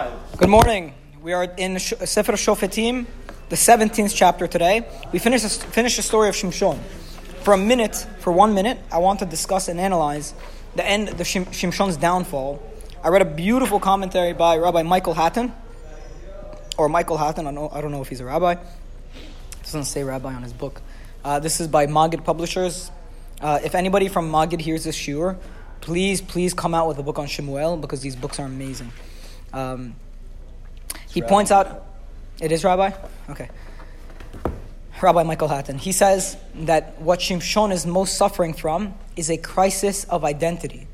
[0.00, 0.92] Good morning.
[1.22, 3.06] We are in Sefer Shofetim,
[3.48, 4.84] the 17th chapter today.
[5.12, 6.80] We finished, finished the story of Shimshon.
[7.44, 10.34] For a minute, for one minute, I want to discuss and analyze
[10.74, 12.60] the end, Shim- Shimshon's downfall.
[13.04, 15.52] I read a beautiful commentary by Rabbi Michael Hattin,
[16.76, 18.54] or Michael Hattin, I don't know, I don't know if he's a rabbi.
[18.54, 20.82] It doesn't say rabbi on his book.
[21.24, 22.90] Uh, this is by Maggid Publishers.
[23.40, 25.38] Uh, if anybody from Maggid hears this shiur,
[25.80, 28.90] please, please come out with a book on Shemuel because these books are amazing.
[29.54, 29.94] Um,
[31.08, 31.86] he points out,
[32.40, 32.90] it is Rabbi?
[33.30, 33.48] Okay.
[35.00, 35.78] Rabbi Michael Hattin.
[35.78, 40.86] He says that what Shimshon is most suffering from is a crisis of identity.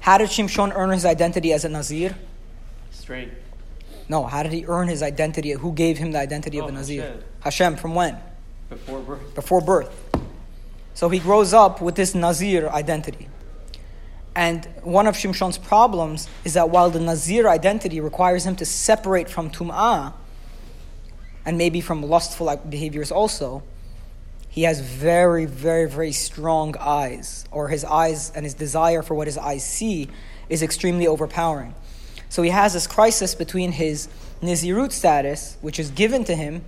[0.00, 2.16] How did Shimshon earn his identity as a Nazir?
[2.90, 3.28] Straight.
[4.08, 5.52] No, how did he earn his identity?
[5.52, 7.02] Who gave him the identity Oh, of a Nazir?
[7.02, 7.22] Hashem.
[7.40, 8.18] Hashem, from when?
[8.68, 9.34] Before birth.
[9.34, 10.06] Before birth.
[10.94, 13.28] So he grows up with this Nazir identity.
[14.40, 19.28] And one of Shimshon's problems is that while the Nazir identity requires him to separate
[19.28, 20.14] from Tum'ah,
[21.44, 23.62] and maybe from lustful behaviors also,
[24.48, 29.26] he has very, very, very strong eyes, or his eyes and his desire for what
[29.26, 30.08] his eyes see
[30.48, 31.74] is extremely overpowering.
[32.30, 34.08] So he has this crisis between his
[34.40, 36.64] Nazirut status, which is given to him,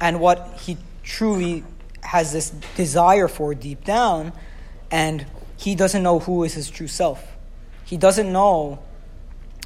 [0.00, 1.64] and what he truly
[2.00, 4.32] has this desire for deep down,
[4.92, 5.26] and
[5.58, 7.36] he doesn't know who is his true self.
[7.84, 8.78] He doesn't know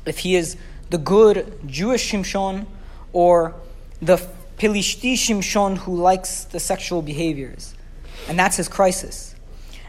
[0.07, 0.57] if he is
[0.91, 2.67] the good Jewish Shimshon
[3.13, 3.55] or
[4.01, 4.17] the
[4.59, 7.75] Pilishti Shimshon who likes the sexual behaviors.
[8.29, 9.35] And that's his crisis.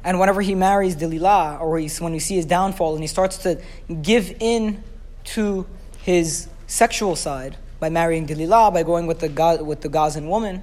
[0.04, 3.62] And whenever he marries Delilah, or when we see his downfall, and he starts to
[4.02, 4.84] give in
[5.26, 5.66] to
[6.00, 10.62] his sexual side by marrying Delilah, by going with the, with the Gazan woman,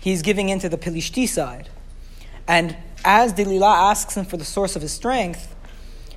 [0.00, 1.70] he's giving in to the Pilishti side.
[2.46, 5.54] And as Delilah asks him for the source of his strength,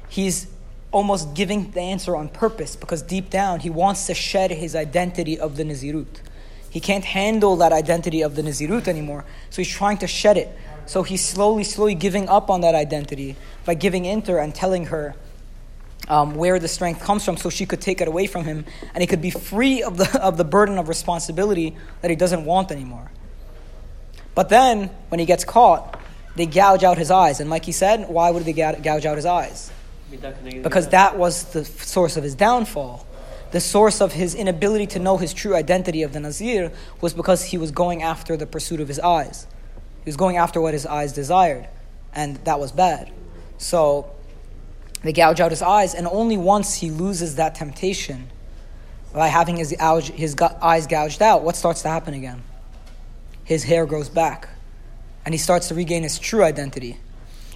[0.09, 0.47] he's
[0.91, 5.37] almost giving the answer on purpose because deep down he wants to shed his identity
[5.39, 6.21] of the Nazirut.
[6.69, 10.49] He can't handle that identity of the Nazirut anymore, so he's trying to shed it.
[10.85, 13.35] So he's slowly, slowly giving up on that identity
[13.65, 15.15] by giving in to her and telling her
[16.07, 19.01] um, where the strength comes from so she could take it away from him and
[19.01, 22.71] he could be free of the, of the burden of responsibility that he doesn't want
[22.71, 23.11] anymore.
[24.33, 25.99] But then, when he gets caught,
[26.37, 27.39] they gouge out his eyes.
[27.39, 29.71] And Mikey said, why would they gouge out his eyes?
[30.63, 33.05] Because that was the source of his downfall.
[33.51, 36.71] The source of his inability to know his true identity of the Nazir
[37.01, 39.47] was because he was going after the pursuit of his eyes.
[40.03, 41.67] He was going after what his eyes desired,
[42.13, 43.11] and that was bad.
[43.57, 44.11] So
[45.01, 48.29] they gouge out his eyes, and only once he loses that temptation
[49.13, 49.75] by having his,
[50.13, 52.43] his eyes gouged out, what starts to happen again?
[53.43, 54.49] His hair grows back,
[55.27, 56.95] and he starts to regain his true identity.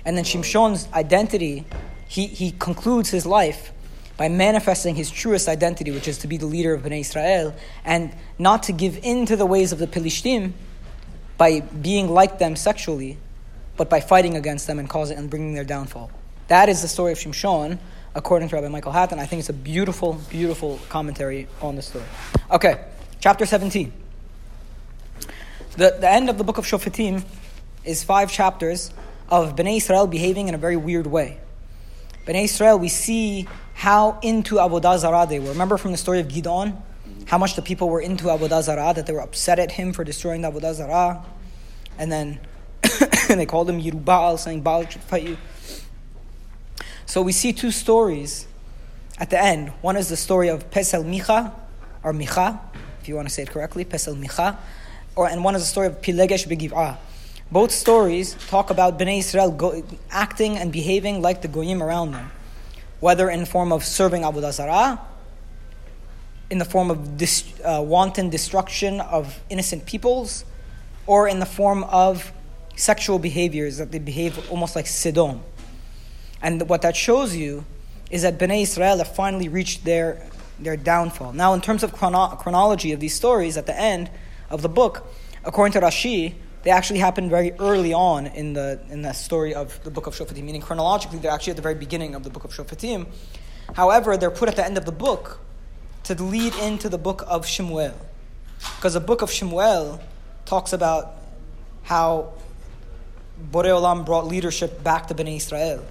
[0.03, 1.63] And then Shimshon's identity,
[2.05, 3.71] he, he concludes his life
[4.17, 7.55] by manifesting his truest identity, which is to be the leader of Bnei Israel,
[7.85, 10.51] and not to give in to the ways of the Pilishtim
[11.37, 13.17] by being like them sexually,
[13.77, 16.11] but by fighting against them and causing and bringing their downfall.
[16.49, 17.79] That is the story of Shimshon,
[18.13, 19.17] according to Rabbi Michael Hattin.
[19.17, 22.03] I think it's a beautiful, beautiful commentary on the story.
[22.51, 22.83] Okay,
[23.21, 23.93] chapter 17.
[25.77, 27.23] The, the end of the book of Shofetim
[27.83, 28.91] is five chapters
[29.29, 31.39] of Bnei Israel behaving in a very weird way.
[32.25, 35.49] Bnei Israel, we see how into Avodah Zarah they were.
[35.49, 36.79] Remember from the story of Gidon?
[37.27, 40.03] How much the people were into Avodah Zarah, that they were upset at him for
[40.03, 41.25] destroying the Avodah Zarah.
[41.97, 42.39] And then
[43.27, 45.37] they called him Yerubal, saying Baal should fight you.
[47.05, 48.47] So we see two stories
[49.17, 49.69] at the end.
[49.81, 51.53] One is the story of Pesel Micha,
[52.03, 52.59] or Micha,
[53.01, 54.57] if you want to say it correctly, Pesel Micha.
[55.15, 56.97] Or, and one is the story of Pilegesh Begiv'ah.
[57.51, 62.31] Both stories talk about Bnei Israel go, acting and behaving like the Goyim around them,
[63.01, 65.01] whether in the form of serving Avodah Zarah,
[66.49, 70.45] in the form of dis, uh, wanton destruction of innocent peoples,
[71.05, 72.31] or in the form of
[72.77, 75.41] sexual behaviors that they behave almost like Sedom.
[76.41, 77.65] And what that shows you
[78.09, 80.25] is that Bnei Israel have finally reached their,
[80.57, 81.33] their downfall.
[81.33, 84.09] Now, in terms of chrono- chronology of these stories at the end
[84.49, 85.05] of the book,
[85.43, 89.83] according to Rashi, they actually happened very early on in the, in the story of
[89.83, 92.43] the book of Shofetim, meaning chronologically, they're actually at the very beginning of the book
[92.43, 93.07] of Shofetim.
[93.73, 95.39] However, they're put at the end of the book
[96.03, 97.95] to lead into the book of Shemuel.
[98.75, 100.01] Because the book of Shemuel
[100.45, 101.15] talks about
[101.83, 102.33] how
[103.51, 105.83] Borei Olam brought leadership back to Bnei Israel.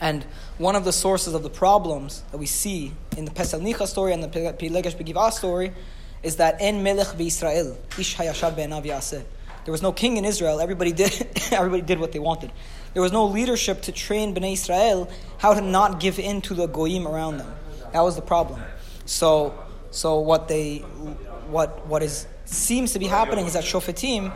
[0.00, 0.24] And
[0.58, 4.12] one of the sources of the problems that we see in the Pesel Micha story
[4.12, 5.72] and the Pilegesh Begivah story
[6.22, 9.24] is that en melech Israel, ish hayashar be'enav yaseh.
[9.66, 10.60] There was no king in Israel.
[10.60, 12.52] Everybody did, everybody did what they wanted.
[12.92, 16.68] There was no leadership to train Bnei Israel how to not give in to the
[16.68, 17.52] goyim around them.
[17.92, 18.62] That was the problem.
[19.06, 19.58] So,
[19.90, 20.78] so what they,
[21.48, 24.32] what what is seems to be happening is that Shofetim,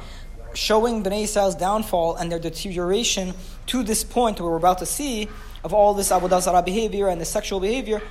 [0.52, 3.32] showing Bnei Israel's downfall and their deterioration
[3.66, 5.28] to this point where we're about to see
[5.62, 8.02] of all this avodah zarah behavior and the sexual behavior.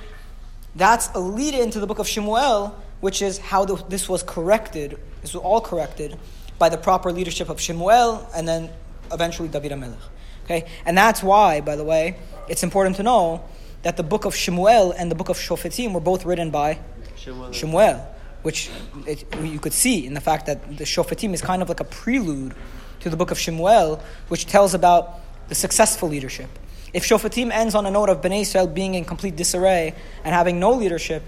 [0.74, 4.98] That's a lead into the book of Shemuel, which is how the, this was corrected.
[5.20, 6.18] This was all corrected
[6.60, 8.70] by the proper leadership of Shemuel and then
[9.10, 9.96] eventually David HaMelech.
[10.44, 12.18] Okay, and that's why, by the way,
[12.48, 13.42] it's important to know
[13.82, 16.78] that the book of Shemuel and the book of Shofetim were both written by
[17.16, 17.52] Shemuel.
[17.52, 18.70] Shemuel, which
[19.06, 21.84] it, you could see in the fact that the Shofetim is kind of like a
[21.84, 22.54] prelude
[23.00, 26.50] to the book of Shemuel, which tells about the successful leadership.
[26.92, 30.60] If Shofetim ends on a note of Bnei Israel being in complete disarray and having
[30.60, 31.22] no leadership,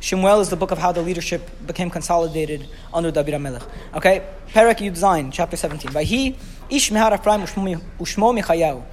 [0.00, 3.68] Shemuel is the book of how the leadership became consolidated under David HaMelech.
[3.94, 5.90] Okay, Perek Yud Zayin, chapter 17.
[5.90, 6.36] Vayhi
[6.70, 8.84] ish mehar Ephraim ushmo Michayahu.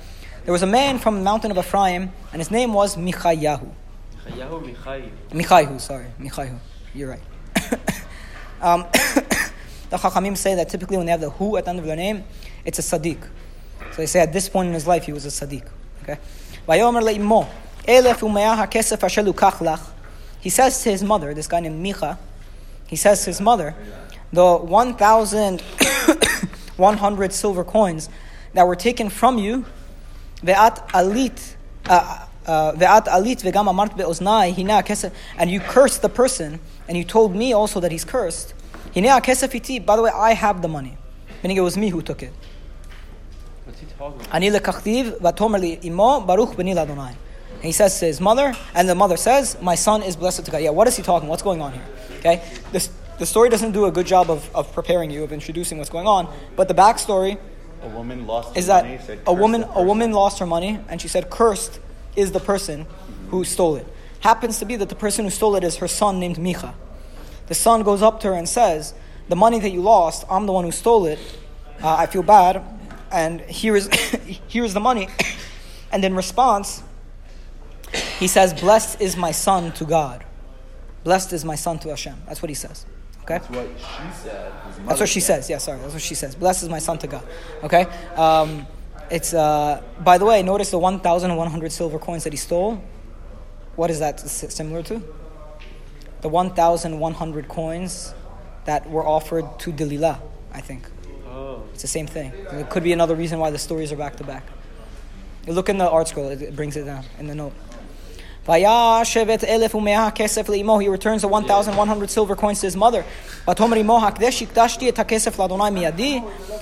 [0.45, 3.71] There was a man from the mountain of Ephraim, and his name was Michayahu.
[4.25, 5.11] Chayahu Michayu.
[5.31, 6.57] Michaihu, sorry, Michaihu.
[6.95, 7.21] You're right.
[8.61, 11.85] um, the Chachamim say that typically when they have the who at the end of
[11.85, 12.23] their name,
[12.63, 13.21] it's a Sadiq.
[13.91, 15.67] So they say at this point in his life he was a Sadiq.
[16.01, 16.17] Okay?
[16.67, 17.47] Vayomer le'imo,
[17.87, 19.91] elef u'me'ah ha'kesef asher lukach lach.
[20.45, 22.19] He says to his mother, this guy named Micha,
[22.85, 23.73] he says to his mother,
[24.31, 28.09] the 1,100 silver coins
[28.53, 29.65] that were taken from you,
[30.43, 31.55] ve'at alit,
[31.87, 34.83] uh, uh, ve'at alit ve'gam amart be'oznai, hina
[35.39, 38.53] and you cursed the person, and you told me also that he's cursed.
[38.93, 40.95] Hina ha'kesef iti, by the way, I have the money.
[41.41, 42.33] Meaning it was me who took it.
[43.63, 44.31] What's he talking about?
[47.65, 47.73] Ani lekachtiv vatomer li imo baruch b'ni ladonai.
[47.73, 50.51] And he says to his mother, and the mother says, "My son is blessed to
[50.51, 51.29] God." Yeah, what is he talking?
[51.29, 51.83] What's going on here?
[52.19, 52.41] Okay,
[52.71, 55.89] this the story doesn't do a good job of, of preparing you of introducing what's
[55.89, 57.37] going on, but the backstory
[57.81, 60.79] A woman lost is her that money, said, a woman a woman lost her money,
[60.89, 61.79] and she said, "Cursed
[62.15, 62.85] is the person
[63.29, 63.87] who stole it."
[64.19, 66.73] Happens to be that the person who stole it is her son named Micha.
[67.47, 68.93] The son goes up to her and says,
[69.29, 71.19] "The money that you lost, I'm the one who stole it.
[71.81, 72.63] Uh, I feel bad,
[73.11, 73.87] and here is
[74.47, 75.07] here is the money."
[75.91, 76.83] And in response,
[78.19, 80.23] he says, "Blessed is my son to God.
[81.03, 82.85] Blessed is my son to Hashem." That's what he says.
[83.25, 83.39] Okay.
[83.39, 84.53] That's what she said.
[84.85, 85.35] That's what she said.
[85.41, 85.49] says.
[85.49, 85.79] Yeah, sorry.
[85.79, 86.35] That's what she says.
[86.35, 87.27] Blessed is my son to God.
[87.63, 87.87] Okay?
[88.15, 88.67] Um,
[89.09, 92.83] it's, uh, by the way, notice the 1,100 silver coins that he stole.
[93.75, 95.01] What is that similar to?
[96.21, 98.13] The 1,100 coins
[98.65, 100.21] that were offered to Delilah,
[100.53, 100.87] I think.
[101.27, 101.63] Oh.
[101.73, 102.31] It's the same thing.
[102.51, 104.43] It could be another reason why the stories are back to back.
[105.47, 107.53] You look in the ArtScroll, it, it brings it down in the note.
[108.47, 108.53] He
[110.87, 113.03] returns the 1,100 silver coins to his mother.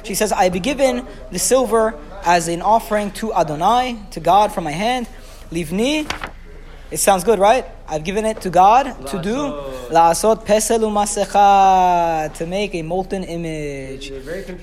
[0.04, 4.64] She says, I have given the silver as an offering to Adonai, to God from
[4.64, 5.10] my hand.
[5.52, 6.10] Livni,
[6.90, 7.66] it sounds good, right?
[7.88, 9.36] I've given it to God to do
[9.92, 14.12] la'asot peselu masecha to make a molten image.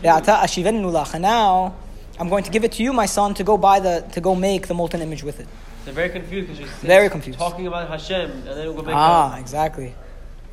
[0.02, 1.74] Now
[2.18, 4.34] I'm going to give it to you, my son, to go buy the to go
[4.34, 5.48] make the molten image with it.
[5.84, 7.38] They're very confused because she's Very confused.
[7.38, 9.94] talking about Hashem and then we'll go back Ah, exactly.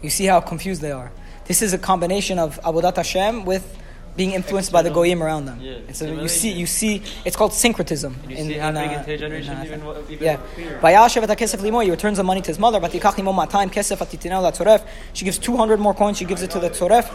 [0.02, 1.12] You see how confused they are.
[1.46, 3.78] This is a combination of Avodat Hashem with
[4.18, 5.60] being influenced by the goyim around them.
[5.62, 6.28] Yeah, It's a, you similarly.
[6.28, 8.16] see, you see, it's called syncretism.
[8.24, 10.38] And you see happening in today's generation uh, even even yeah.
[10.56, 10.80] clearer.
[10.80, 13.72] Vayashev et hakesef limo, he returns the money to his mother, but yikach limo matayim
[13.72, 14.86] kesef atitinel latzoref.
[15.14, 17.08] She gives 200 more coins, she gives it to the tzoref,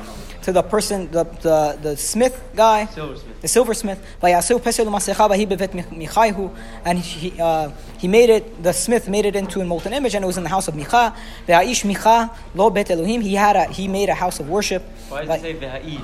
[0.43, 3.41] to the person, the, the, the smith guy, Silversmith.
[3.43, 4.07] the silversmith.
[4.23, 6.51] Vayasu pesel masecha vahi bevet Michaihu,
[6.85, 8.63] and he uh, he made it.
[8.63, 10.75] The smith made it into a molten image, and it was in the house of
[10.75, 11.15] Micha.
[11.49, 13.21] Ve'aish Micha lo bet Elohim.
[13.23, 14.83] He had a he made a house of worship.
[15.09, 15.99] Why does Like- it say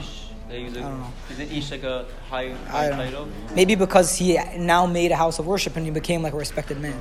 [0.48, 0.50] Veha'ish?
[0.50, 1.12] They use a, don't know.
[1.30, 3.26] Isn't Ish like a high, high title?
[3.26, 3.32] know.
[3.54, 6.80] Maybe because he now made a house of worship and he became like a respected
[6.80, 6.98] man.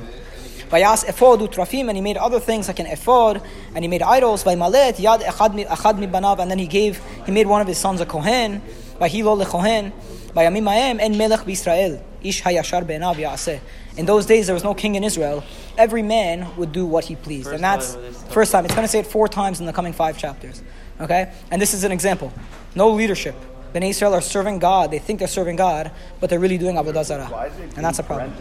[0.70, 3.42] Vayas ephod utrafim, and he made other things like an ephod,
[3.74, 4.44] and he made idols.
[4.44, 7.78] by Vaymalet yad echad mi banav, and then he gave he made one of his
[7.78, 8.62] sons a kohen.
[9.00, 9.94] By Vayhilo lekohen.
[10.34, 12.02] Vayamim haem en melech b'Israel.
[12.22, 13.62] Ish hayashar be'enav yaseh.
[13.96, 15.44] In those days, there was no king in Israel.
[15.78, 18.66] Every man would do what he pleased, First and that's time first time.
[18.66, 20.62] It's going to say it four times in the coming five chapters.
[21.00, 22.34] Okay, and this is an example.
[22.76, 23.36] No leadership.
[23.74, 24.92] Ben Israel are serving God.
[24.92, 28.04] They think they're serving God, but they're really doing avodah Why zarah, and that's a
[28.04, 28.34] problem.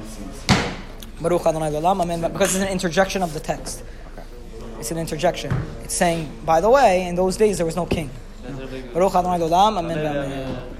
[1.21, 2.21] Baruch Adonai L'olam, amen.
[2.33, 3.83] Because it's an interjection of the text.
[4.79, 5.53] It's an interjection.
[5.83, 8.11] It's saying, by the way, in those days there was no king.
[8.43, 9.99] That's a big- Baruch Adonai L'olam, amen.
[9.99, 10.49] Amen, amen.
[10.49, 10.76] amen.